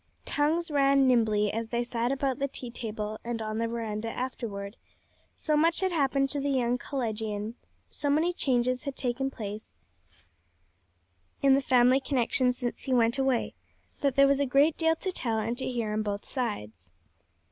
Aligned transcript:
Tongues 0.25 0.71
ran 0.71 1.05
nimbly 1.05 1.53
as 1.53 1.67
they 1.69 1.83
sat 1.83 2.11
about 2.11 2.39
the 2.39 2.47
tea 2.47 2.71
table 2.71 3.19
and 3.23 3.39
on 3.39 3.59
the 3.59 3.67
veranda 3.67 4.09
afterward; 4.09 4.75
so 5.35 5.55
much 5.55 5.81
had 5.81 5.91
happened 5.91 6.31
to 6.31 6.39
the 6.39 6.49
young 6.49 6.79
collegian, 6.79 7.53
so 7.91 8.09
many 8.09 8.33
changes 8.33 8.85
had 8.85 8.95
taken 8.95 9.29
place 9.29 9.69
in 11.43 11.53
the 11.53 11.61
family 11.61 11.99
connection 11.99 12.51
since 12.51 12.81
he 12.81 12.95
went 12.95 13.19
away, 13.19 13.53
that 13.99 14.15
there 14.15 14.25
was 14.25 14.39
a 14.39 14.45
great 14.47 14.75
deal 14.75 14.95
to 14.95 15.11
tell 15.11 15.37
and 15.37 15.55
to 15.59 15.67
hear 15.69 15.93
on 15.93 16.01
both 16.01 16.25
sides. 16.25 16.89